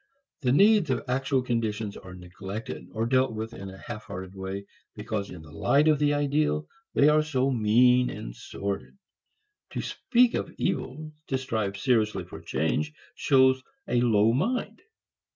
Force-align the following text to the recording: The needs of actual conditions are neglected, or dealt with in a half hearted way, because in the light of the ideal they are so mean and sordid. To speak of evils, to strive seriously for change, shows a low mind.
The 0.41 0.51
needs 0.51 0.89
of 0.89 1.03
actual 1.07 1.43
conditions 1.43 1.95
are 1.95 2.15
neglected, 2.15 2.87
or 2.91 3.05
dealt 3.05 3.33
with 3.33 3.53
in 3.53 3.69
a 3.69 3.77
half 3.77 4.05
hearted 4.05 4.33
way, 4.33 4.65
because 4.95 5.29
in 5.29 5.43
the 5.43 5.51
light 5.51 5.87
of 5.87 5.99
the 5.99 6.11
ideal 6.15 6.67
they 6.95 7.07
are 7.07 7.21
so 7.21 7.51
mean 7.51 8.09
and 8.09 8.35
sordid. 8.35 8.97
To 9.73 9.81
speak 9.83 10.33
of 10.33 10.51
evils, 10.57 11.11
to 11.27 11.37
strive 11.37 11.77
seriously 11.77 12.23
for 12.25 12.41
change, 12.41 12.93
shows 13.13 13.61
a 13.87 14.01
low 14.01 14.33
mind. 14.33 14.81